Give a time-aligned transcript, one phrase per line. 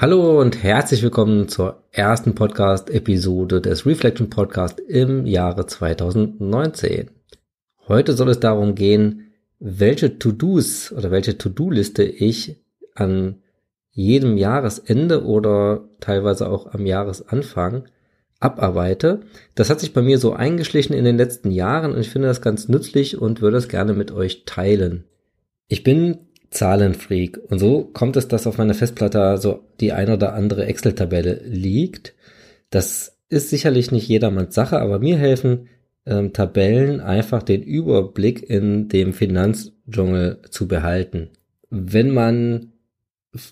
[0.00, 7.10] Hallo und herzlich willkommen zur ersten Podcast-Episode des Reflection Podcast im Jahre 2019.
[7.86, 12.64] Heute soll es darum gehen, welche To-Dos oder welche To-Do-Liste ich
[12.94, 13.42] an
[13.90, 17.84] jedem Jahresende oder teilweise auch am Jahresanfang
[18.38, 19.20] abarbeite.
[19.54, 22.40] Das hat sich bei mir so eingeschlichen in den letzten Jahren und ich finde das
[22.40, 25.04] ganz nützlich und würde es gerne mit euch teilen.
[25.68, 27.40] Ich bin Zahlenfreak.
[27.48, 32.14] Und so kommt es, dass auf meiner Festplatte so die ein oder andere Excel-Tabelle liegt.
[32.70, 35.68] Das ist sicherlich nicht jedermanns Sache, aber mir helfen
[36.06, 41.30] ähm, Tabellen einfach den Überblick in dem Finanzdschungel zu behalten.
[41.70, 42.72] Wenn man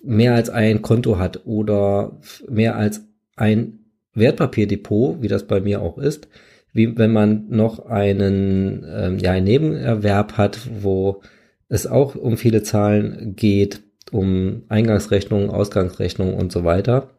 [0.02, 2.18] mehr als ein Konto hat oder
[2.48, 3.04] mehr als
[3.36, 3.78] ein
[4.14, 6.28] Wertpapierdepot, wie das bei mir auch ist,
[6.72, 11.22] wie wenn man noch einen, ähm, ja, einen Nebenerwerb hat, wo
[11.68, 17.10] es auch um viele Zahlen geht, um Eingangsrechnungen, Ausgangsrechnungen und so weiter,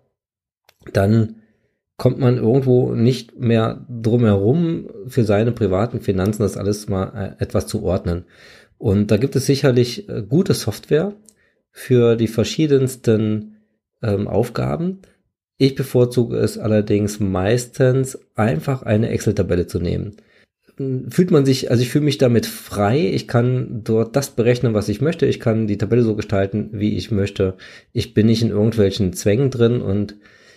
[0.94, 1.36] dann
[1.98, 7.44] kommt man irgendwo nicht mehr drum herum, für seine privaten Finanzen das alles mal äh,
[7.44, 8.26] etwas zu ordnen.
[8.78, 11.14] Und da gibt es sicherlich äh, gute Software
[11.72, 13.58] für die verschiedensten
[14.02, 15.02] ähm, Aufgaben.
[15.58, 20.16] Ich bevorzuge es allerdings meistens einfach eine Excel-Tabelle zu nehmen
[21.10, 23.10] fühlt man sich, also ich fühle mich damit frei.
[23.14, 25.26] Ich kann dort das berechnen, was ich möchte.
[25.26, 27.56] Ich kann die Tabelle so gestalten, wie ich möchte.
[27.92, 30.16] Ich bin nicht in irgendwelchen Zwängen drin und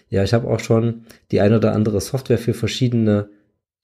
[0.08, 3.30] ja, ich habe auch schon die ein oder andere Software für verschiedene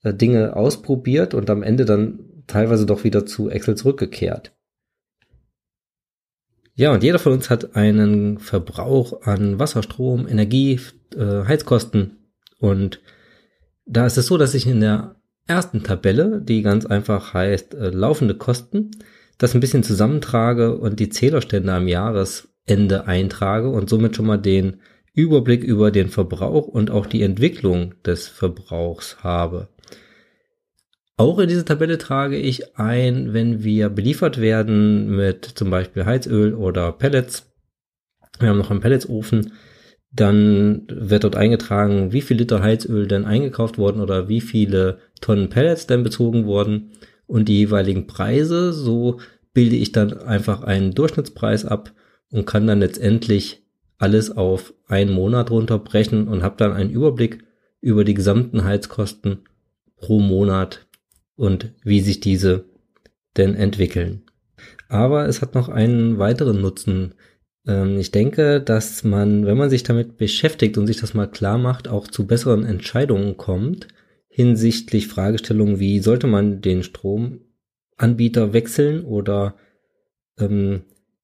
[0.03, 4.53] äh, Dinge ausprobiert und am Ende dann teilweise doch wieder zu Excel zurückgekehrt.
[6.75, 10.79] Ja, und jeder von uns hat einen Verbrauch an Wasser, Strom, Energie,
[11.15, 13.01] äh, Heizkosten und
[13.85, 15.18] da ist es so, dass ich in der
[15.49, 18.91] ersten Tabelle, die ganz einfach heißt äh, laufende Kosten,
[19.37, 24.81] das ein bisschen zusammentrage und die Zählerstände am Jahresende eintrage und somit schon mal den
[25.13, 29.69] Überblick über den Verbrauch und auch die Entwicklung des Verbrauchs habe.
[31.17, 36.53] Auch in diese Tabelle trage ich ein, wenn wir beliefert werden mit zum Beispiel Heizöl
[36.53, 37.51] oder Pellets.
[38.39, 39.51] Wir haben noch einen Pelletsofen
[40.11, 45.49] dann wird dort eingetragen, wie viel Liter Heizöl denn eingekauft worden oder wie viele Tonnen
[45.49, 46.91] Pellets denn bezogen wurden
[47.27, 48.73] und die jeweiligen Preise.
[48.73, 49.19] So
[49.53, 51.93] bilde ich dann einfach einen Durchschnittspreis ab
[52.31, 53.63] und kann dann letztendlich
[53.97, 57.43] alles auf einen Monat runterbrechen und habe dann einen Überblick
[57.81, 59.39] über die gesamten Heizkosten
[59.97, 60.87] pro Monat
[61.35, 62.65] und wie sich diese
[63.37, 64.23] denn entwickeln.
[64.87, 67.13] Aber es hat noch einen weiteren Nutzen,
[67.97, 71.87] ich denke, dass man, wenn man sich damit beschäftigt und sich das mal klar macht,
[71.87, 73.87] auch zu besseren Entscheidungen kommt
[74.39, 79.55] hinsichtlich Fragestellungen wie sollte man den Stromanbieter wechseln oder
[80.39, 80.83] ähm,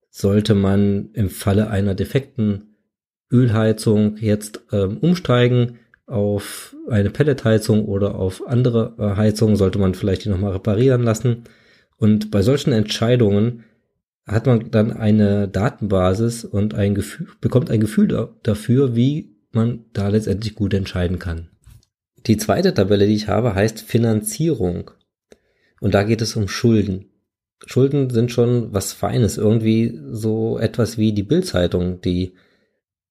[0.10, 2.76] sollte man im Falle einer defekten
[3.32, 10.26] Ölheizung jetzt ähm, umsteigen auf eine Pelletheizung oder auf andere äh, Heizungen, sollte man vielleicht
[10.26, 11.46] die nochmal reparieren lassen.
[11.98, 13.64] Und bei solchen Entscheidungen
[14.28, 19.86] hat man dann eine Datenbasis und ein Gefühl, bekommt ein Gefühl da, dafür, wie man
[19.94, 21.50] da letztendlich gut entscheiden kann.
[22.26, 24.92] Die zweite Tabelle, die ich habe, heißt Finanzierung.
[25.80, 27.12] Und da geht es um Schulden.
[27.66, 32.34] Schulden sind schon was Feines, irgendwie so etwas wie die Bildzeitung, die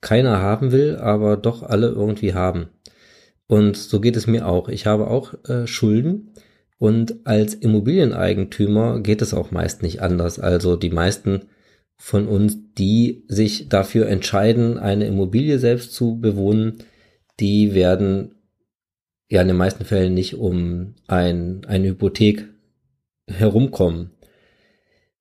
[0.00, 2.68] keiner haben will, aber doch alle irgendwie haben.
[3.46, 4.68] Und so geht es mir auch.
[4.68, 6.34] Ich habe auch äh, Schulden
[6.78, 10.38] und als Immobilieneigentümer geht es auch meist nicht anders.
[10.38, 11.42] Also die meisten
[11.96, 16.78] von uns, die sich dafür entscheiden, eine Immobilie selbst zu bewohnen,
[17.40, 18.34] die werden
[19.28, 22.48] ja in den meisten Fällen nicht um ein, eine Hypothek
[23.26, 24.10] herumkommen.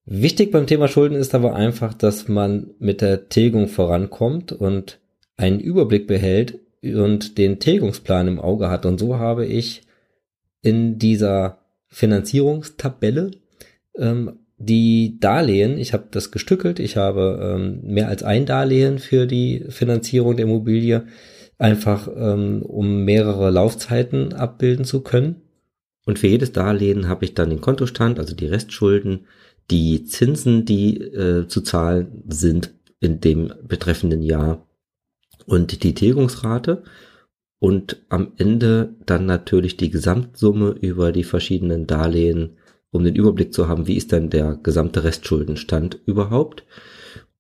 [0.06, 5.00] Wichtig beim Thema Schulden ist aber einfach, dass man mit der Tilgung vorankommt und
[5.38, 8.86] einen Überblick behält und den Tilgungsplan im Auge hat.
[8.86, 9.83] Und so habe ich
[10.63, 13.31] in dieser Finanzierungstabelle
[13.95, 19.27] ähm, die Darlehen, ich habe das gestückelt, ich habe ähm, mehr als ein Darlehen für
[19.27, 21.06] die Finanzierung der Immobilie,
[21.57, 25.42] einfach ähm, um mehrere Laufzeiten abbilden zu können.
[26.06, 29.27] Und für jedes Darlehen habe ich dann den Kontostand, also die Restschulden,
[29.69, 34.65] die Zinsen, die äh, zu zahlen sind in dem betreffenden Jahr
[35.45, 36.83] und die Tilgungsrate
[37.63, 42.57] und am Ende dann natürlich die Gesamtsumme über die verschiedenen Darlehen,
[42.92, 46.65] um den Überblick zu haben, wie ist denn der gesamte Restschuldenstand überhaupt.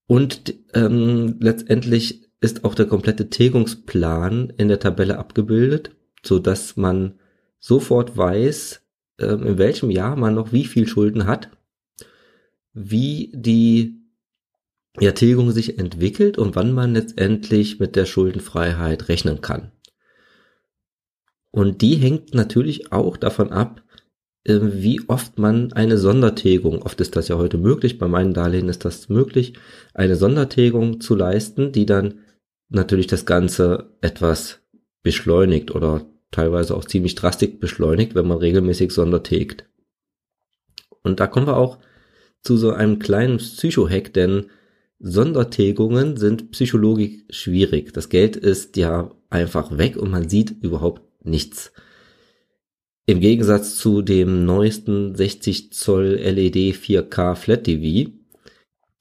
[0.07, 5.91] Und ähm, letztendlich ist auch der komplette Tilgungsplan in der Tabelle abgebildet,
[6.25, 7.15] so dass man
[7.59, 8.81] sofort weiß,
[9.19, 11.49] ähm, in welchem Jahr man noch wie viel Schulden hat,
[12.73, 13.99] wie die
[15.01, 19.72] ja, Tilgung sich entwickelt und wann man letztendlich mit der Schuldenfreiheit rechnen kann.
[21.55, 23.83] Und die hängt natürlich auch davon ab,
[24.43, 28.69] äh, wie oft man eine Sondertilgung, oft ist das ja heute möglich, bei meinen Darlehen
[28.69, 29.53] ist das möglich,
[29.93, 32.15] eine Sondertilgung zu leisten, die dann
[32.69, 34.61] natürlich das Ganze etwas
[35.03, 39.65] beschleunigt oder teilweise auch ziemlich drastisch beschleunigt, wenn man regelmäßig Sondertilgt.
[41.03, 41.77] Und da kommen wir auch
[42.41, 44.47] zu so einem kleinen Psycho-Hack, denn
[44.97, 47.93] Sondertilgungen sind psychologisch schwierig.
[47.93, 51.71] Das Geld ist ja einfach weg und man sieht überhaupt nichts.
[53.05, 58.11] Im Gegensatz zu dem neuesten 60 Zoll LED 4K Flat TV.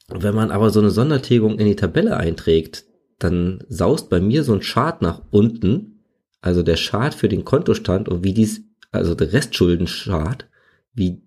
[0.08, 2.84] Wenn man aber so eine Sondertilgung in die Tabelle einträgt,
[3.18, 6.00] dann saust bei mir so ein Chart nach unten,
[6.40, 10.48] also der Chart für den Kontostand und wie dies, also der Restschuldenchart,
[10.92, 11.22] wie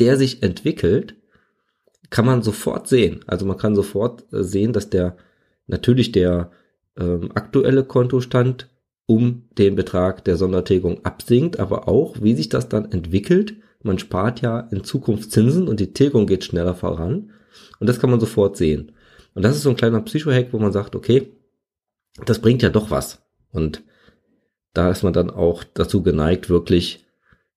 [0.00, 1.14] der sich entwickelt,
[2.10, 3.20] kann man sofort sehen.
[3.26, 5.16] Also man kann sofort sehen, dass der
[5.68, 6.50] natürlich der
[6.98, 8.68] ähm, aktuelle Kontostand
[9.06, 13.56] um den Betrag der Sondertilgung absinkt, aber auch, wie sich das dann entwickelt.
[13.82, 17.30] Man spart ja in Zukunft Zinsen und die Tilgung geht schneller voran.
[17.78, 18.92] Und das kann man sofort sehen.
[19.34, 21.32] Und das ist so ein kleiner Psycho-Hack, wo man sagt, okay,
[22.24, 23.22] das bringt ja doch was.
[23.52, 23.82] Und
[24.72, 27.06] da ist man dann auch dazu geneigt, wirklich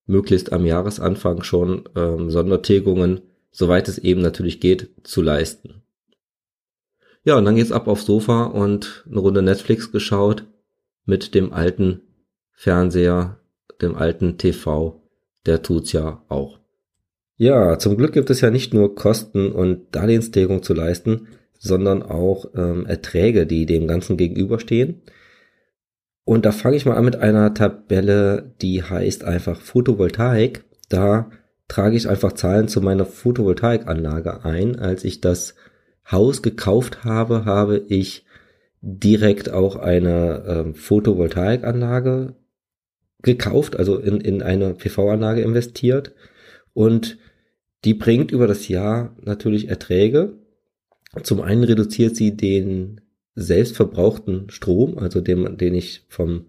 [0.06, 5.82] möglichst am Jahresanfang schon ähm, Sondertilgungen, soweit es eben natürlich geht, zu leisten.
[7.24, 10.46] Ja, und dann geht's ab aufs Sofa und eine Runde Netflix geschaut
[11.10, 12.02] mit dem alten
[12.54, 13.40] Fernseher,
[13.82, 15.02] dem alten TV,
[15.46, 16.60] der tut's ja auch.
[17.36, 21.28] Ja, zum Glück gibt es ja nicht nur Kosten und Darlehenstilgung zu leisten,
[21.58, 25.02] sondern auch ähm, Erträge, die dem Ganzen gegenüberstehen.
[26.26, 30.64] Und da fange ich mal an mit einer Tabelle, die heißt einfach Photovoltaik.
[30.90, 31.32] Da
[31.68, 34.78] trage ich einfach Zahlen zu meiner Photovoltaikanlage ein.
[34.78, 35.56] Als ich das
[36.12, 38.26] Haus gekauft habe, habe ich
[38.82, 42.36] direkt auch eine ähm, Photovoltaikanlage
[43.22, 46.14] gekauft, also in, in eine PV-Anlage investiert
[46.74, 47.18] und
[47.86, 50.34] die bringt über das Jahr natürlich Erträge.
[51.24, 53.02] Zum einen reduziert sie den
[53.36, 56.46] selbstverbrauchten Strom, also dem, den ich vom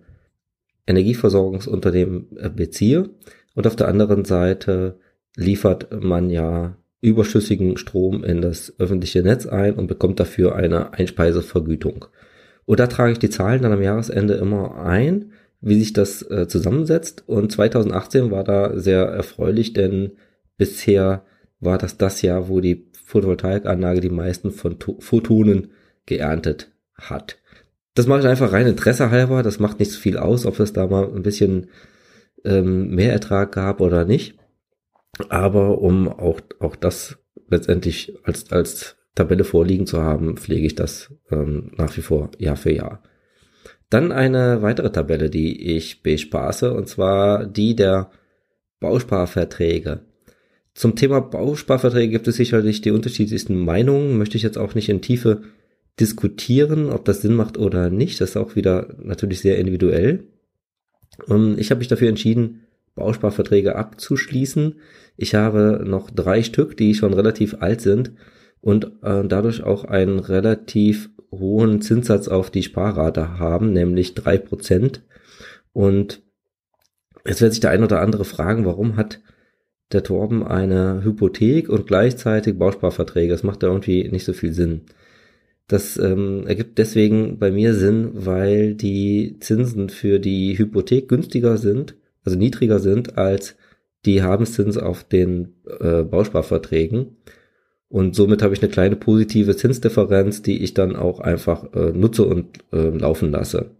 [0.87, 3.11] Energieversorgungsunternehmen äh, beziehe.
[3.55, 4.99] Und auf der anderen Seite
[5.37, 12.07] liefert man ja überschüssigen Strom in das öffentliche Netz ein und bekommt dafür eine Einspeisevergütung.
[12.67, 16.47] Und da trage ich die Zahlen dann am Jahresende immer ein, wie sich das äh,
[16.47, 17.25] zusammensetzt.
[17.27, 20.13] Und 2018 war da sehr erfreulich, denn
[20.57, 21.25] bisher
[21.59, 25.73] war das das Jahr, wo die Photovoltaikanlage die meisten von Photonen
[26.07, 27.39] geerntet hat.
[27.95, 29.43] Das mache ich einfach rein Interesse halber.
[29.43, 31.67] Das macht nicht so viel aus, ob es da mal ein bisschen
[32.45, 34.37] ähm, mehr Ertrag gab oder nicht.
[35.29, 37.19] Aber um auch, auch das
[37.49, 42.57] letztendlich als, als Tabelle vorliegen zu haben, pflege ich das ähm, nach wie vor Jahr
[42.57, 43.03] für Jahr.
[43.91, 48.11] Dann eine weitere Tabelle, die ich bespaße, und zwar die der
[48.79, 50.03] Bausparverträge.
[50.75, 55.03] Zum Thema Bausparverträge gibt es sicherlich die unterschiedlichsten Meinungen, möchte ich jetzt auch nicht in
[55.03, 55.43] Tiefe
[55.99, 58.21] diskutieren, ob das Sinn macht oder nicht.
[58.21, 60.25] Das ist auch wieder natürlich sehr individuell.
[61.27, 62.63] Und ich habe mich dafür entschieden,
[62.95, 64.77] Bausparverträge abzuschließen.
[65.17, 68.13] Ich habe noch drei Stück, die schon relativ alt sind
[68.61, 75.03] und äh, dadurch auch einen relativ hohen Zinssatz auf die Sparrate haben, nämlich drei Prozent.
[75.73, 76.23] Und
[77.27, 79.21] jetzt wird sich der ein oder andere fragen, warum hat
[79.93, 83.33] der Torben eine Hypothek und gleichzeitig Bausparverträge?
[83.33, 84.83] Das macht ja irgendwie nicht so viel Sinn.
[85.69, 91.95] Das ähm, ergibt deswegen bei mir Sinn, weil die Zinsen für die Hypothek günstiger sind,
[92.25, 93.57] also niedriger sind als
[94.05, 97.17] die Habenszins auf den äh, Bausparverträgen.
[97.89, 102.25] Und somit habe ich eine kleine positive Zinsdifferenz, die ich dann auch einfach äh, nutze
[102.25, 103.73] und äh, laufen lasse.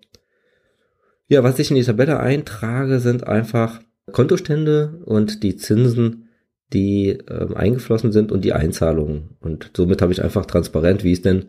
[1.29, 3.81] Ja, was ich in die Tabelle eintrage, sind einfach
[4.11, 6.29] Kontostände und die Zinsen,
[6.73, 9.37] die äh, eingeflossen sind und die Einzahlungen.
[9.41, 11.47] Und somit habe ich einfach transparent, wie ist denn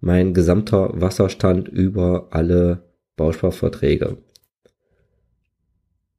[0.00, 2.84] mein gesamter Wasserstand über alle
[3.16, 4.18] Bausparverträge.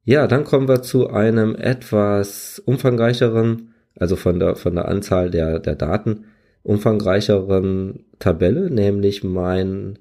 [0.06, 5.58] Ja, dann kommen wir zu einem etwas umfangreicheren also von der, von der Anzahl der,
[5.58, 6.24] der Daten
[6.62, 9.98] umfangreicheren Tabelle, nämlich mein,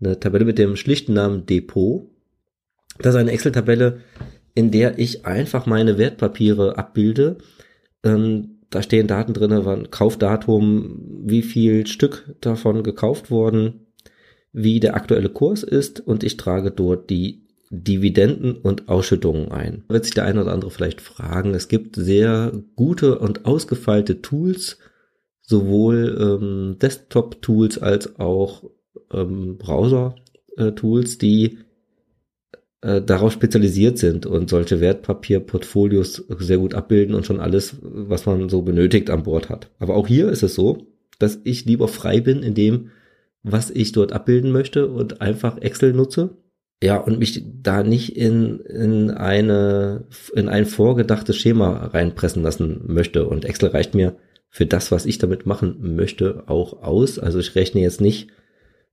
[0.00, 2.08] eine Tabelle mit dem schlichten Namen Depot.
[2.98, 4.00] Das ist eine Excel-Tabelle,
[4.54, 7.38] in der ich einfach meine Wertpapiere abbilde.
[8.02, 13.86] Ähm, da stehen Daten drin, wann Kaufdatum, wie viel Stück davon gekauft wurden,
[14.52, 19.84] wie der aktuelle Kurs ist und ich trage dort die Dividenden und Ausschüttungen ein.
[19.86, 24.20] Da wird sich der eine oder andere vielleicht fragen, es gibt sehr gute und ausgefeilte
[24.20, 24.78] Tools,
[25.40, 28.64] sowohl ähm, Desktop-Tools als auch
[29.12, 31.58] ähm, Browser-Tools, die
[32.82, 38.48] äh, darauf spezialisiert sind und solche Wertpapierportfolios sehr gut abbilden und schon alles, was man
[38.48, 39.70] so benötigt an Bord hat.
[39.78, 40.86] Aber auch hier ist es so,
[41.20, 42.90] dass ich lieber frei bin in dem,
[43.42, 46.30] was ich dort abbilden möchte und einfach Excel nutze.
[46.82, 53.26] Ja, und mich da nicht in, in eine, in ein vorgedachtes Schema reinpressen lassen möchte.
[53.26, 54.16] Und Excel reicht mir
[54.48, 57.18] für das, was ich damit machen möchte, auch aus.
[57.18, 58.28] Also ich rechne jetzt nicht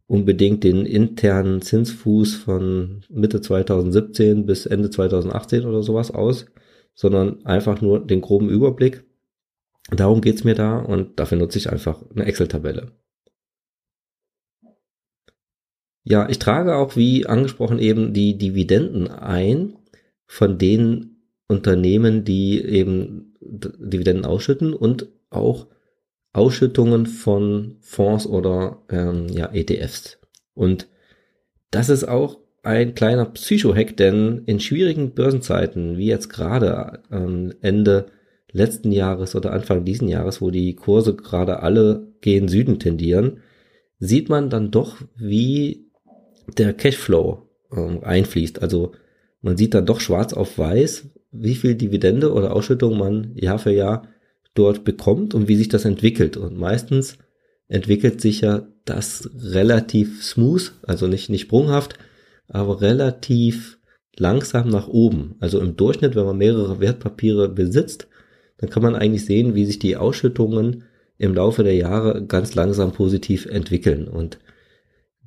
[0.06, 6.46] unbedingt den internen Zinsfuß von Mitte 2017 bis Ende 2018 oder sowas aus,
[6.94, 9.04] sondern einfach nur den groben Überblick.
[9.92, 12.92] Darum geht's mir da und dafür nutze ich einfach eine Excel-Tabelle.
[16.10, 19.74] Ja, ich trage auch, wie angesprochen, eben die Dividenden ein
[20.26, 21.18] von den
[21.50, 25.68] Unternehmen, die eben Dividenden ausschütten und auch
[26.32, 30.18] Ausschüttungen von Fonds oder ähm, ja, ETFs.
[30.54, 30.88] Und
[31.72, 38.06] das ist auch ein kleiner Psycho-Hack, denn in schwierigen Börsenzeiten, wie jetzt gerade ähm, Ende
[38.54, 43.42] letzten Jahres oder Anfang diesen Jahres, wo die Kurse gerade alle gegen Süden tendieren,
[44.00, 45.87] sieht man dann doch, wie
[46.48, 48.62] der Cashflow ähm, einfließt.
[48.62, 48.94] Also
[49.42, 53.72] man sieht dann doch schwarz auf weiß, wie viel Dividende oder Ausschüttung man Jahr für
[53.72, 54.08] Jahr
[54.54, 56.38] dort bekommt und wie sich das entwickelt.
[56.38, 57.18] Und meistens
[57.68, 61.98] entwickelt sich ja das relativ smooth, also nicht, nicht sprunghaft,
[62.48, 63.78] aber relativ
[64.16, 65.36] langsam nach oben.
[65.40, 68.08] Also im Durchschnitt, wenn man mehrere Wertpapiere besitzt,
[68.58, 70.86] dann kann man eigentlich sehen, wie sich die Ausschüttungen
[71.18, 74.08] im Laufe der Jahre ganz langsam positiv entwickeln.
[74.08, 74.40] Und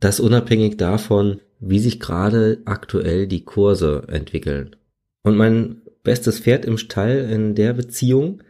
[0.00, 4.76] das unabhängig davon, wie sich gerade aktuell die Kurse entwickeln.
[5.22, 8.42] Und mein bestes Pferd im Stall in der Beziehung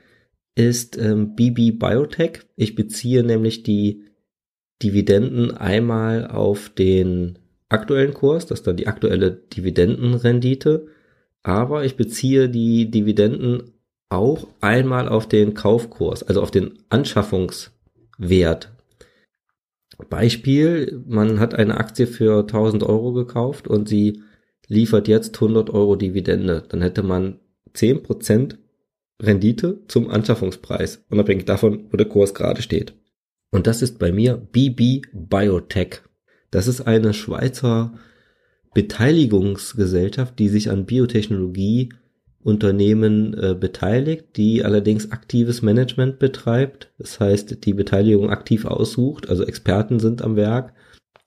[0.55, 2.41] ist ähm, BB Biotech.
[2.57, 4.05] Ich beziehe nämlich die
[4.83, 7.39] Dividenden einmal auf den
[7.69, 10.87] aktuellen Kurs, das ist dann die aktuelle Dividendenrendite,
[11.43, 13.73] aber ich beziehe die Dividenden
[14.09, 18.73] auch einmal auf den Kaufkurs, also auf den Anschaffungswert.
[20.09, 24.23] Beispiel, man hat eine Aktie für 1000 Euro gekauft und sie
[24.67, 26.65] liefert jetzt 100 Euro Dividende.
[26.69, 27.41] Dann hätte man
[27.75, 28.57] 10%
[29.21, 32.95] Rendite zum Anschaffungspreis, unabhängig davon, wo der Kurs gerade steht.
[33.51, 36.03] Und das ist bei mir BB Biotech.
[36.51, 37.93] Das ist eine Schweizer
[38.75, 41.91] Beteiligungsgesellschaft, die sich an Biotechnologie
[42.43, 46.91] Unternehmen äh, beteiligt, die allerdings aktives Management betreibt.
[46.99, 50.73] Das heißt, die Beteiligung aktiv aussucht, also Experten sind am Werk,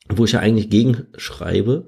[0.09, 1.85] wo ich ja eigentlich gegenschreibe,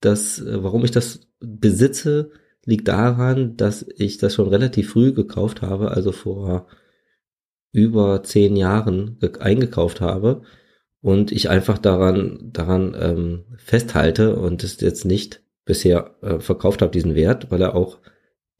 [0.00, 2.30] dass, äh, warum ich das besitze,
[2.64, 6.66] liegt daran, dass ich das schon relativ früh gekauft habe, also vor
[7.72, 10.42] über zehn Jahren eingekauft habe
[11.00, 16.92] und ich einfach daran daran ähm, festhalte und es jetzt nicht bisher äh, verkauft habe
[16.92, 17.98] diesen Wert, weil er auch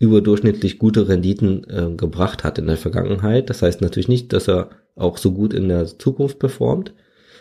[0.02, 3.48] überdurchschnittlich gute Renditen äh, gebracht hat in der Vergangenheit.
[3.48, 6.92] Das heißt natürlich nicht, dass er auch so gut in der Zukunft performt.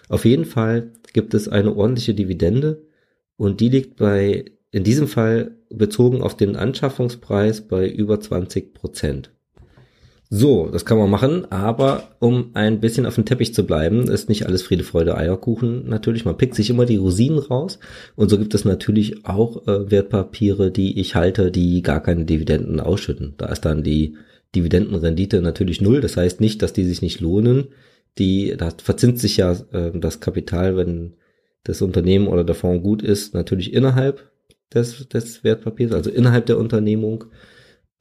[0.10, 2.84] Auf jeden Fall gibt es eine ordentliche Dividende
[3.36, 9.32] und die liegt bei in diesem Fall bezogen auf den Anschaffungspreis bei über 20 Prozent.
[10.34, 14.30] So, das kann man machen, aber um ein bisschen auf dem Teppich zu bleiben, ist
[14.30, 16.24] nicht alles Friede, Freude, Eierkuchen natürlich.
[16.24, 17.80] Man pickt sich immer die Rosinen raus
[18.16, 22.80] und so gibt es natürlich auch äh, Wertpapiere, die ich halte, die gar keine Dividenden
[22.80, 23.34] ausschütten.
[23.36, 24.16] Da ist dann die
[24.56, 26.00] Dividendenrendite natürlich null.
[26.00, 27.68] Das heißt nicht, dass die sich nicht lohnen.
[28.18, 31.16] Die, da verzinst sich ja äh, das Kapital, wenn
[31.66, 34.32] das Unternehmen oder der Fonds gut ist, natürlich innerhalb
[34.74, 37.26] des, des Wertpapiers, also innerhalb der Unternehmung.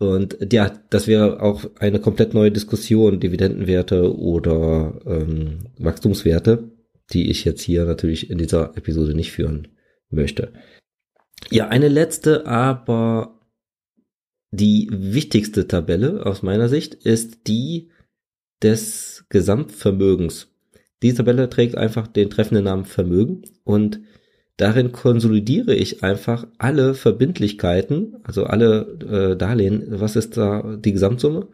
[0.00, 6.70] Und ja, das wäre auch eine komplett neue Diskussion, Dividendenwerte oder ähm, Wachstumswerte,
[7.12, 9.68] die ich jetzt hier natürlich in dieser Episode nicht führen
[10.08, 10.54] möchte.
[11.50, 13.38] Ja, eine letzte, aber
[14.52, 17.90] die wichtigste Tabelle aus meiner Sicht ist die
[18.62, 20.48] des Gesamtvermögens.
[21.02, 24.00] Die Tabelle trägt einfach den treffenden Namen Vermögen und
[24.60, 29.86] Darin konsolidiere ich einfach alle Verbindlichkeiten, also alle äh, Darlehen.
[29.88, 31.48] Was ist da die Gesamtsumme?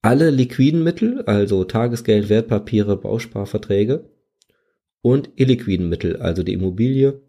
[0.00, 4.08] Alle liquiden Mittel, also Tagesgeld, Wertpapiere, Bausparverträge
[5.02, 7.20] und illiquiden Mittel, also die Immobilie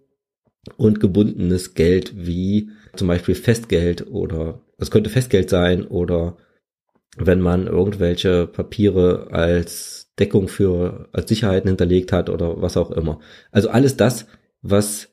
[0.78, 6.38] und gebundenes Geld wie zum Beispiel Festgeld oder es könnte Festgeld sein oder
[7.18, 13.20] wenn man irgendwelche Papiere als Deckung für als Sicherheiten hinterlegt hat oder was auch immer.
[13.52, 14.28] Also alles das,
[14.62, 15.10] was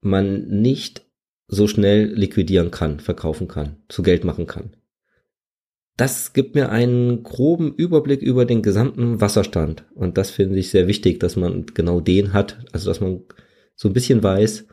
[0.00, 1.04] man nicht
[1.48, 4.74] so schnell liquidieren kann, verkaufen kann, zu Geld machen kann.
[5.96, 9.84] Das gibt mir einen groben Überblick über den gesamten Wasserstand.
[9.94, 12.58] Und das finde ich sehr wichtig, dass man genau den hat.
[12.70, 13.24] Also, dass man
[13.74, 14.66] so ein bisschen weiß,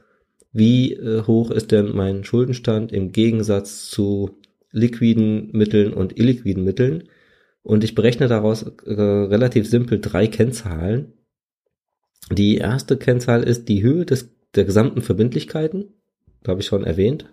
[0.51, 4.37] wie äh, hoch ist denn mein Schuldenstand im Gegensatz zu
[4.71, 7.05] liquiden Mitteln und illiquiden Mitteln.
[7.65, 11.13] Und ich berechne daraus äh, relativ simpel drei Kennzahlen.
[12.31, 15.85] Die erste Kennzahl ist die Höhe des, der gesamten Verbindlichkeiten.
[16.43, 17.25] Da habe ich schon erwähnt.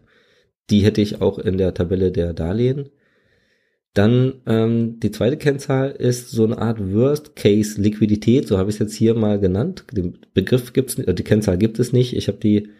[0.70, 2.88] Die hätte ich auch in der Tabelle der Darlehen.
[3.92, 8.94] Dann ähm, die zweite Kennzahl ist so eine Art Worst-Case-Liquidität, so habe ich es jetzt
[8.94, 9.84] hier mal genannt.
[9.92, 12.16] Den Begriff gibt's, äh, die Kennzahl gibt es nicht.
[12.16, 12.70] Ich habe die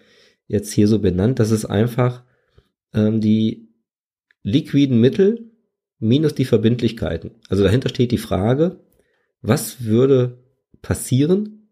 [0.46, 1.38] jetzt hier so benannt.
[1.38, 2.24] Das ist einfach
[2.94, 3.68] ähm, die
[4.42, 5.51] liquiden Mittel
[6.02, 7.32] minus die Verbindlichkeiten.
[7.48, 8.80] Also dahinter steht die Frage,
[9.40, 10.38] was würde
[10.82, 11.68] passieren,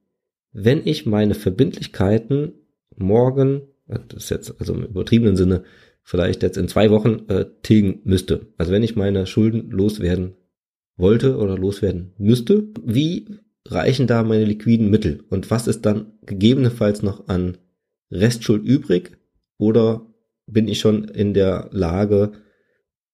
[0.52, 2.52] wenn ich meine Verbindlichkeiten
[2.96, 5.64] morgen, das ist jetzt also im übertriebenen Sinne,
[6.02, 8.46] vielleicht jetzt in zwei Wochen äh, tilgen müsste.
[8.56, 10.34] Also wenn ich meine Schulden loswerden
[10.96, 15.24] wollte oder loswerden müsste, wie reichen da meine liquiden Mittel?
[15.28, 17.58] Und was ist dann gegebenenfalls noch an
[18.10, 19.18] Restschuld übrig?
[19.58, 20.06] Oder
[20.46, 22.32] bin ich schon in der Lage,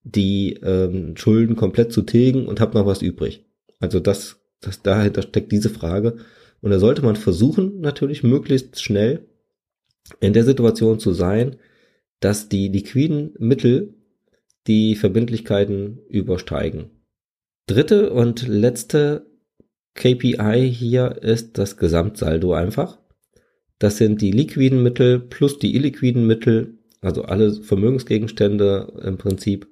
[0.07, 3.45] die ähm, Schulden komplett zu tilgen und habe noch was übrig?
[3.81, 6.19] Also das, das dahinter steckt diese Frage.
[6.61, 9.27] Und da sollte man versuchen, natürlich möglichst schnell
[10.21, 11.57] in der Situation zu sein,
[12.21, 13.95] dass die liquiden Mittel
[14.67, 16.91] die Verbindlichkeiten übersteigen.
[17.67, 19.27] Dritte und letzte
[19.95, 22.99] KPI hier ist das Gesamtsaldo einfach.
[23.79, 29.69] Das sind die liquiden Mittel plus die illiquiden Mittel, also alle Vermögensgegenstände im Prinzip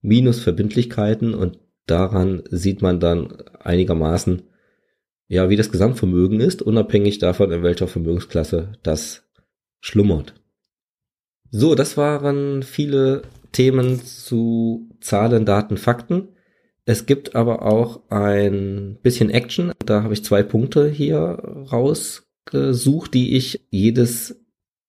[0.00, 4.42] minus Verbindlichkeiten und daran sieht man dann einigermaßen,
[5.28, 9.28] ja, wie das Gesamtvermögen ist, unabhängig davon, in welcher Vermögensklasse das
[9.80, 10.34] schlummert.
[11.50, 16.28] So, das waren viele Themen zu Zahlen, Daten, Fakten.
[16.84, 19.72] Es gibt aber auch ein bisschen Action.
[19.84, 21.20] Da habe ich zwei Punkte hier
[21.70, 24.40] rausgesucht, die ich jedes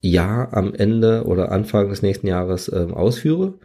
[0.02, 3.60] Jahr am Ende oder Anfang des nächsten Jahres äh, ausführe.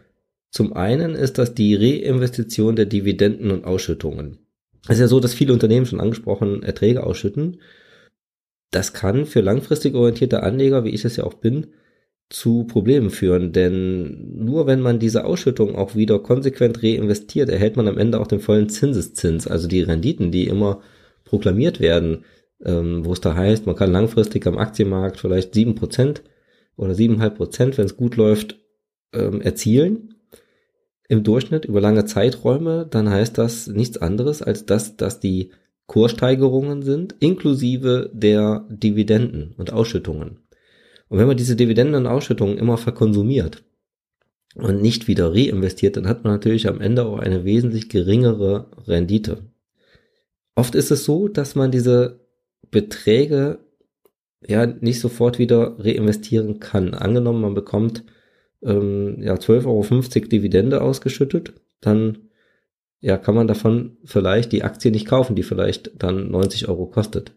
[0.55, 4.39] Zum einen ist das die Reinvestition der Dividenden und Ausschüttungen.
[4.87, 7.59] Es ist ja so, dass viele Unternehmen schon angesprochen Erträge ausschütten.
[8.71, 11.73] Das kann für langfristig orientierte Anleger, wie ich es ja auch bin,
[12.29, 17.89] zu Problemen führen, denn nur wenn man diese Ausschüttung auch wieder konsequent reinvestiert, erhält man
[17.89, 20.79] am Ende auch den vollen Zinseszins, also die Renditen, die immer
[21.25, 22.23] proklamiert werden,
[22.63, 26.23] ähm, wo es da heißt, man kann langfristig am Aktienmarkt vielleicht sieben Prozent
[26.77, 28.57] oder siebeneinhalb Prozent, wenn es gut läuft,
[29.13, 30.14] ähm, erzielen
[31.07, 35.51] im Durchschnitt über lange Zeiträume, dann heißt das nichts anderes als das, dass die
[35.87, 40.39] Kurssteigerungen sind, inklusive der Dividenden und Ausschüttungen.
[41.09, 43.63] Und wenn man diese Dividenden und Ausschüttungen immer verkonsumiert
[44.55, 49.43] und nicht wieder reinvestiert, dann hat man natürlich am Ende auch eine wesentlich geringere Rendite.
[50.55, 52.21] Oft ist es so, dass man diese
[52.71, 53.59] Beträge
[54.47, 56.93] ja nicht sofort wieder reinvestieren kann.
[56.93, 58.03] Angenommen, man bekommt
[58.65, 62.29] ähm, ja 12,50 Euro Dividende ausgeschüttet, dann
[62.99, 67.33] ja kann man davon vielleicht die Aktie nicht kaufen, die vielleicht dann 90 Euro kostet.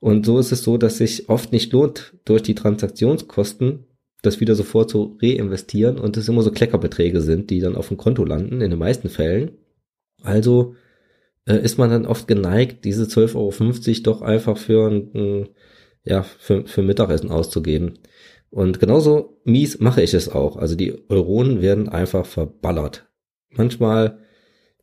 [0.00, 3.84] Und so ist es so, dass sich oft nicht lohnt, durch die Transaktionskosten
[4.22, 7.96] das wieder sofort zu reinvestieren und es immer so Kleckerbeträge sind, die dann auf dem
[7.96, 9.52] Konto landen, in den meisten Fällen.
[10.22, 10.74] Also
[11.46, 15.48] äh, ist man dann oft geneigt, diese 12,50 Euro doch einfach für ein,
[16.04, 17.98] ja, für, für Mittagessen auszugeben.
[18.50, 20.56] Und genauso mies mache ich es auch.
[20.56, 23.06] Also die Euronen werden einfach verballert.
[23.50, 24.18] Manchmal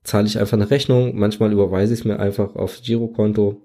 [0.04, 3.62] zahle ich einfach eine Rechnung, manchmal überweise ich es mir einfach aufs Girokonto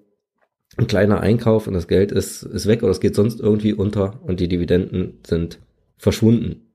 [0.77, 4.21] ein kleiner Einkauf und das Geld ist, ist weg oder es geht sonst irgendwie unter
[4.23, 5.59] und die Dividenden sind
[5.97, 6.73] verschwunden.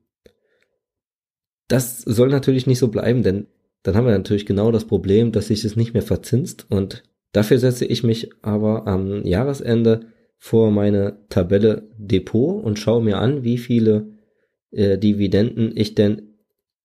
[1.68, 3.48] Das soll natürlich nicht so bleiben, denn
[3.84, 7.58] dann haben wir natürlich genau das Problem, dass sich es nicht mehr verzinst und dafür
[7.58, 10.08] setze ich mich aber am Jahresende
[10.46, 14.12] vor meine Tabelle Depot und schaue mir an, wie viele
[14.70, 16.36] äh, Dividenden ich denn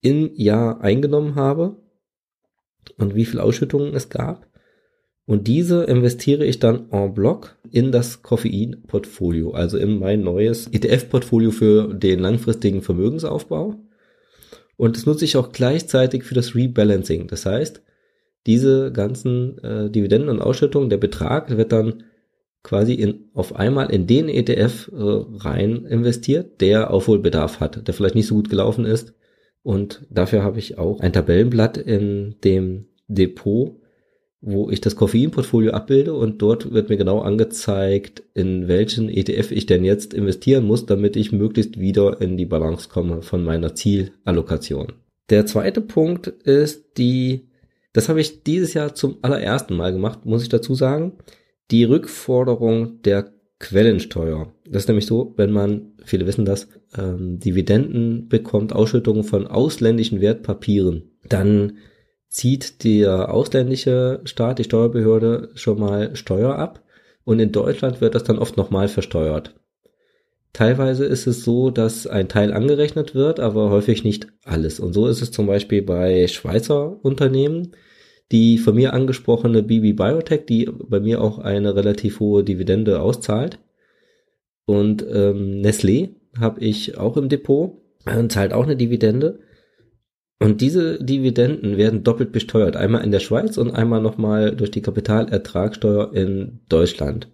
[0.00, 1.76] im Jahr eingenommen habe
[2.96, 4.46] und wie viele Ausschüttungen es gab
[5.26, 11.50] und diese investiere ich dann en bloc in das Koffein-Portfolio, also in mein neues ETF-Portfolio
[11.50, 13.74] für den langfristigen Vermögensaufbau.
[14.78, 17.28] Und das nutze ich auch gleichzeitig für das Rebalancing.
[17.28, 17.82] Das heißt,
[18.46, 22.04] diese ganzen äh, Dividenden und Ausschüttungen, der Betrag wird dann
[22.62, 28.14] quasi in, auf einmal in den ETF äh, rein investiert, der Aufholbedarf hat, der vielleicht
[28.14, 29.14] nicht so gut gelaufen ist.
[29.62, 33.76] Und dafür habe ich auch ein Tabellenblatt in dem Depot,
[34.42, 39.66] wo ich das Koffeinportfolio abbilde und dort wird mir genau angezeigt, in welchen ETF ich
[39.66, 44.94] denn jetzt investieren muss, damit ich möglichst wieder in die Balance komme von meiner Zielallokation.
[45.28, 47.48] Der zweite Punkt ist die,
[47.92, 51.12] das habe ich dieses Jahr zum allerersten Mal gemacht, muss ich dazu sagen,
[51.70, 54.52] die Rückforderung der Quellensteuer.
[54.66, 60.20] Das ist nämlich so, wenn man, viele wissen das, ähm, Dividenden bekommt, Ausschüttungen von ausländischen
[60.20, 61.74] Wertpapieren, dann
[62.28, 66.82] zieht der ausländische Staat, die Steuerbehörde, schon mal Steuer ab
[67.24, 69.54] und in Deutschland wird das dann oft nochmal versteuert.
[70.52, 74.80] Teilweise ist es so, dass ein Teil angerechnet wird, aber häufig nicht alles.
[74.80, 77.72] Und so ist es zum Beispiel bei Schweizer Unternehmen.
[78.32, 83.58] Die von mir angesprochene BB Biotech, die bei mir auch eine relativ hohe Dividende auszahlt.
[84.66, 89.40] Und ähm, Nestlé habe ich auch im Depot, äh, zahlt auch eine Dividende.
[90.38, 92.76] Und diese Dividenden werden doppelt besteuert.
[92.76, 97.28] Einmal in der Schweiz und einmal nochmal durch die Kapitalertragssteuer in Deutschland.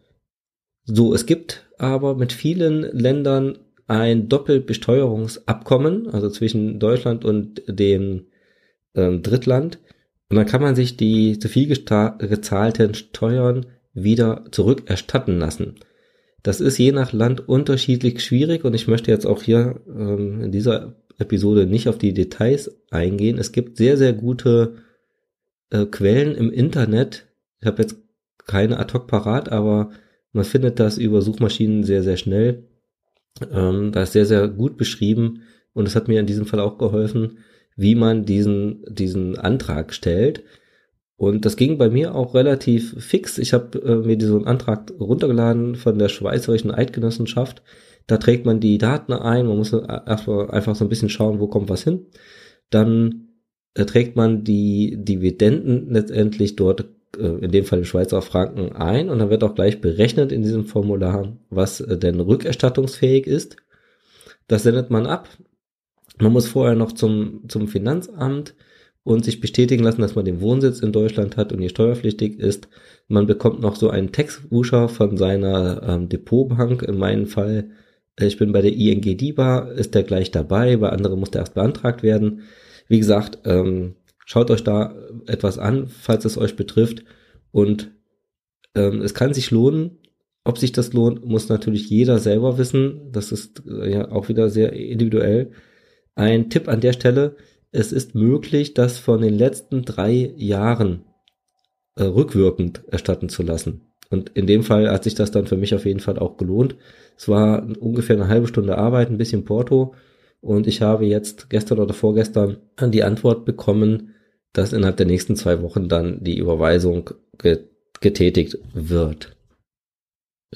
[0.84, 8.26] So, es gibt aber mit vielen Ländern ein Doppelbesteuerungsabkommen, also zwischen Deutschland und dem
[8.94, 9.78] ähm, Drittland.
[10.28, 15.76] Und dann kann man sich die zu viel gezahlten Steuern wieder zurückerstatten lassen.
[16.42, 20.52] Das ist je nach Land unterschiedlich schwierig und ich möchte jetzt auch hier ähm, in
[20.52, 23.38] dieser Episode nicht auf die Details eingehen.
[23.38, 24.76] Es gibt sehr, sehr gute
[25.70, 27.26] äh, Quellen im Internet.
[27.60, 27.96] Ich habe jetzt
[28.46, 29.90] keine ad hoc parat, aber
[30.32, 32.64] man findet das über Suchmaschinen sehr, sehr schnell.
[33.50, 36.78] Ähm, da ist sehr, sehr gut beschrieben und es hat mir in diesem Fall auch
[36.78, 37.38] geholfen,
[37.76, 40.42] wie man diesen, diesen Antrag stellt.
[41.16, 43.38] Und das ging bei mir auch relativ fix.
[43.38, 47.62] Ich habe äh, mir diesen Antrag runtergeladen von der Schweizerischen Eidgenossenschaft.
[48.06, 49.46] Da trägt man die Daten ein.
[49.46, 52.06] Man muss einfach so ein bisschen schauen, wo kommt was hin.
[52.70, 53.28] Dann
[53.74, 56.86] äh, trägt man die Dividenden letztendlich dort
[57.18, 60.42] äh, in dem Fall die Schweizer Franken ein und dann wird auch gleich berechnet in
[60.42, 63.56] diesem Formular, was äh, denn rückerstattungsfähig ist.
[64.48, 65.28] Das sendet man ab.
[66.18, 68.54] Man muss vorher noch zum, zum Finanzamt
[69.04, 72.68] und sich bestätigen lassen, dass man den Wohnsitz in Deutschland hat und hier steuerpflichtig ist.
[73.08, 76.82] Man bekommt noch so einen Textwuscher von seiner ähm, Depotbank.
[76.82, 77.70] In meinem Fall,
[78.18, 81.42] äh, ich bin bei der ING DIBA, ist der gleich dabei, bei anderen muss der
[81.42, 82.42] erst beantragt werden.
[82.88, 83.94] Wie gesagt, ähm,
[84.28, 84.92] Schaut euch da
[85.28, 87.04] etwas an, falls es euch betrifft.
[87.52, 87.92] Und
[88.74, 89.98] ähm, es kann sich lohnen.
[90.42, 93.12] Ob sich das lohnt, muss natürlich jeder selber wissen.
[93.12, 95.52] Das ist äh, ja auch wieder sehr individuell.
[96.16, 97.36] Ein Tipp an der Stelle.
[97.72, 101.04] Es ist möglich, das von den letzten drei Jahren
[101.94, 103.92] äh, rückwirkend erstatten zu lassen.
[104.08, 106.76] Und in dem Fall hat sich das dann für mich auf jeden Fall auch gelohnt.
[107.18, 109.94] Es war ungefähr eine halbe Stunde Arbeit, ein bisschen Porto.
[110.40, 114.14] Und ich habe jetzt gestern oder vorgestern die Antwort bekommen,
[114.52, 117.10] dass innerhalb der nächsten zwei Wochen dann die Überweisung
[118.00, 119.36] getätigt wird.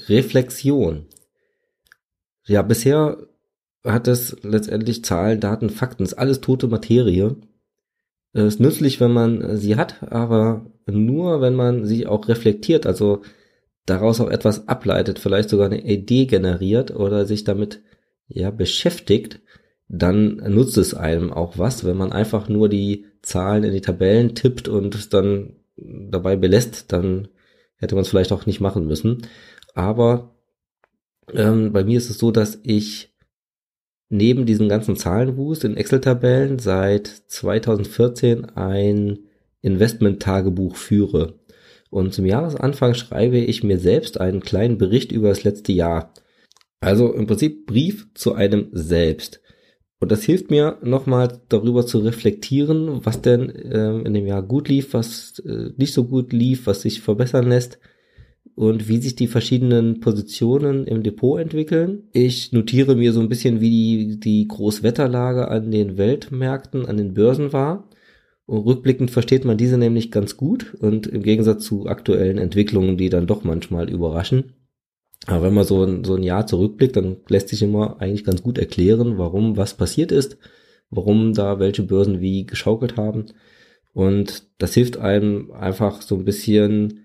[0.07, 1.05] Reflexion.
[2.47, 3.27] Ja, bisher
[3.83, 7.35] hat es letztendlich Zahlen, Daten, Fakten, ist alles tote Materie.
[8.33, 13.21] Es ist nützlich, wenn man sie hat, aber nur, wenn man sie auch reflektiert, also
[13.85, 17.81] daraus auch etwas ableitet, vielleicht sogar eine Idee generiert oder sich damit
[18.27, 19.41] ja beschäftigt,
[19.87, 24.35] dann nutzt es einem auch was, wenn man einfach nur die Zahlen in die Tabellen
[24.35, 27.27] tippt und es dann dabei belässt, dann
[27.75, 29.27] hätte man es vielleicht auch nicht machen müssen.
[29.73, 30.35] Aber
[31.33, 33.10] ähm, bei mir ist es so, dass ich
[34.11, 39.19] neben diesen ganzen Zahlenwust in Excel-Tabellen seit 2014 ein
[39.61, 41.39] Investment-Tagebuch führe.
[41.89, 46.13] Und zum Jahresanfang schreibe ich mir selbst einen kleinen Bericht über das letzte Jahr.
[46.81, 49.41] Also im Prinzip Brief zu einem selbst.
[49.99, 54.67] Und das hilft mir nochmal darüber zu reflektieren, was denn ähm, in dem Jahr gut
[54.67, 57.77] lief, was äh, nicht so gut lief, was sich verbessern lässt
[58.55, 62.09] und wie sich die verschiedenen Positionen im Depot entwickeln.
[62.13, 67.13] Ich notiere mir so ein bisschen, wie die, die Großwetterlage an den Weltmärkten, an den
[67.13, 67.89] Börsen war.
[68.45, 73.09] Und rückblickend versteht man diese nämlich ganz gut und im Gegensatz zu aktuellen Entwicklungen, die
[73.09, 74.53] dann doch manchmal überraschen.
[75.27, 78.41] Aber wenn man so ein, so ein Jahr zurückblickt, dann lässt sich immer eigentlich ganz
[78.41, 80.37] gut erklären, warum was passiert ist,
[80.89, 83.27] warum da welche Börsen wie geschaukelt haben.
[83.93, 87.00] Und das hilft einem einfach so ein bisschen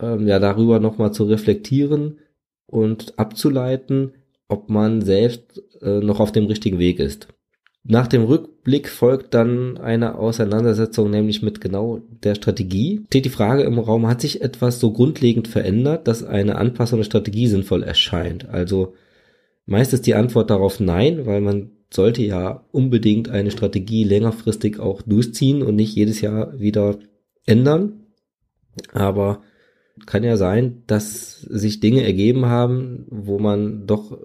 [0.00, 2.18] ähm, ja darüber nochmal zu reflektieren
[2.66, 4.12] und abzuleiten,
[4.48, 7.28] ob man selbst äh, noch auf dem richtigen Weg ist.
[7.84, 13.00] Nach dem Rückblick folgt dann eine Auseinandersetzung, nämlich mit genau der Strategie.
[13.06, 17.04] Steht die Frage im Raum, hat sich etwas so grundlegend verändert, dass eine Anpassung der
[17.04, 18.48] Strategie sinnvoll erscheint?
[18.48, 18.94] Also
[19.64, 25.00] meist ist die Antwort darauf nein, weil man sollte ja unbedingt eine Strategie längerfristig auch
[25.00, 26.98] durchziehen und nicht jedes Jahr wieder
[27.46, 28.00] ändern.
[28.92, 29.40] Aber
[30.06, 34.18] kann ja sein, dass sich Dinge ergeben haben, wo man doch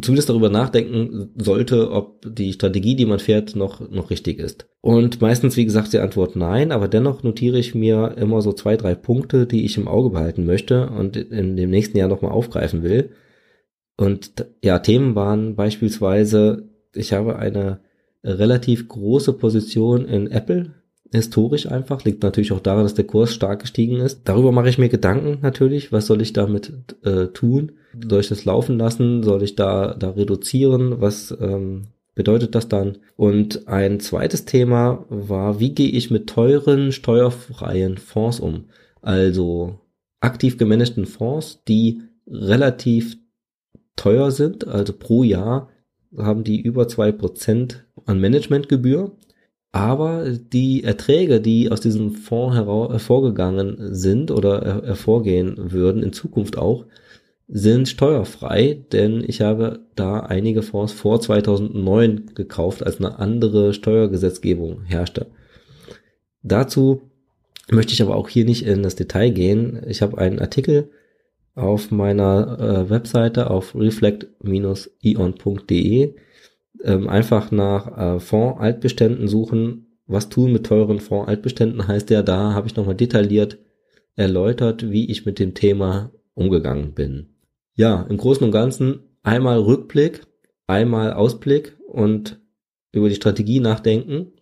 [0.00, 4.66] zumindest darüber nachdenken sollte, ob die Strategie, die man fährt, noch, noch richtig ist.
[4.80, 8.76] Und meistens, wie gesagt, die Antwort nein, aber dennoch notiere ich mir immer so zwei,
[8.76, 12.82] drei Punkte, die ich im Auge behalten möchte und in dem nächsten Jahr nochmal aufgreifen
[12.82, 13.10] will.
[13.96, 17.80] Und ja, Themen waren beispielsweise, ich habe eine
[18.24, 20.74] relativ große Position in Apple,
[21.12, 24.22] historisch einfach, liegt natürlich auch daran, dass der Kurs stark gestiegen ist.
[24.24, 27.72] Darüber mache ich mir Gedanken natürlich, was soll ich damit äh, tun?
[28.08, 29.22] Soll ich das laufen lassen?
[29.22, 31.00] Soll ich da, da reduzieren?
[31.00, 32.98] Was ähm, bedeutet das dann?
[33.16, 38.64] Und ein zweites Thema war, wie gehe ich mit teuren, steuerfreien Fonds um?
[39.00, 39.78] Also
[40.20, 43.16] aktiv gemanagten Fonds, die relativ
[43.96, 45.68] teuer sind, also pro Jahr
[46.16, 49.12] haben die über zwei Prozent an Managementgebühr
[49.72, 56.86] aber die Erträge, die aus diesem Fonds hervorgegangen sind oder hervorgehen würden, in Zukunft auch,
[57.48, 64.82] sind steuerfrei, denn ich habe da einige Fonds vor 2009 gekauft, als eine andere Steuergesetzgebung
[64.82, 65.28] herrschte.
[66.42, 67.10] Dazu
[67.70, 69.80] möchte ich aber auch hier nicht in das Detail gehen.
[69.86, 70.90] Ich habe einen Artikel
[71.54, 76.14] auf meiner äh, Webseite auf reflect-ion.de
[76.84, 79.86] ähm, einfach nach äh, Fonds-Altbeständen suchen.
[80.06, 83.58] Was tun mit teuren Fonds-Altbeständen heißt ja, da habe ich nochmal detailliert
[84.16, 87.28] erläutert, wie ich mit dem Thema umgegangen bin.
[87.74, 90.22] Ja, im Großen und Ganzen einmal Rückblick,
[90.66, 92.40] einmal Ausblick und
[92.92, 94.32] über die Strategie nachdenken,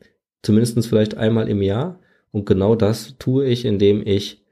[0.42, 2.00] zumindestens vielleicht einmal im Jahr.
[2.30, 4.44] Und genau das tue ich, indem ich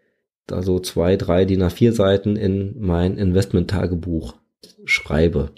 [0.46, 4.34] da so zwei, drei DIN A4 Seiten in mein Investment-Tagebuch
[4.84, 5.52] schreibe.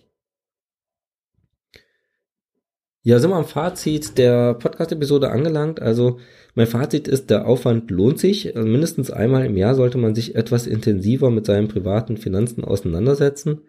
[3.07, 5.81] Ja, sind wir am Fazit der Podcast-Episode angelangt.
[5.81, 6.19] Also
[6.57, 8.57] mein Fazit ist, der Aufwand lohnt sich.
[8.57, 13.61] Also mindestens einmal im Jahr sollte man sich etwas intensiver mit seinen privaten Finanzen auseinandersetzen.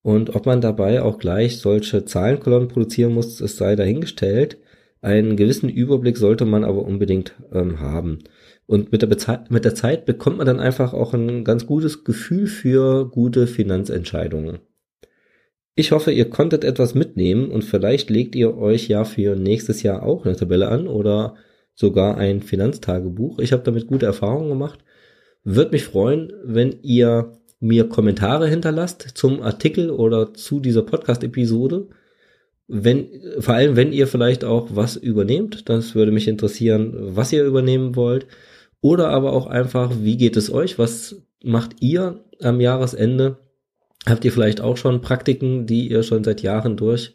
[0.00, 4.56] Und ob man dabei auch gleich solche Zahlenkolonnen produzieren muss, es sei dahingestellt.
[5.02, 8.20] Einen gewissen Überblick sollte man aber unbedingt ähm, haben.
[8.64, 12.46] Und mit der, mit der Zeit bekommt man dann einfach auch ein ganz gutes Gefühl
[12.46, 14.60] für gute Finanzentscheidungen.
[15.74, 20.02] Ich hoffe, ihr konntet etwas mitnehmen und vielleicht legt ihr euch ja für nächstes Jahr
[20.02, 21.36] auch eine Tabelle an oder
[21.74, 23.38] sogar ein Finanztagebuch.
[23.38, 24.80] Ich habe damit gute Erfahrungen gemacht.
[25.44, 31.88] Würde mich freuen, wenn ihr mir Kommentare hinterlasst zum Artikel oder zu dieser Podcast-Episode.
[32.68, 37.44] Wenn, vor allem, wenn ihr vielleicht auch was übernehmt, das würde mich interessieren, was ihr
[37.44, 38.26] übernehmen wollt.
[38.80, 40.78] Oder aber auch einfach, wie geht es euch?
[40.78, 43.38] Was macht ihr am Jahresende?
[44.06, 47.14] Habt ihr vielleicht auch schon Praktiken, die ihr schon seit Jahren durchführt?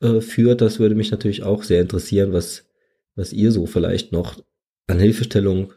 [0.00, 2.64] Äh, das würde mich natürlich auch sehr interessieren, was,
[3.16, 4.40] was ihr so vielleicht noch
[4.86, 5.72] an Hilfestellung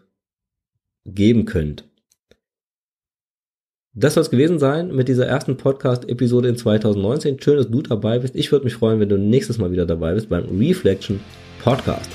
[1.06, 1.86] geben könnt.
[3.94, 7.42] Das soll es gewesen sein mit dieser ersten Podcast-Episode in 2019.
[7.42, 8.36] Schön, dass du dabei bist.
[8.36, 11.20] Ich würde mich freuen, wenn du nächstes Mal wieder dabei bist beim Reflection
[11.64, 12.10] Podcast.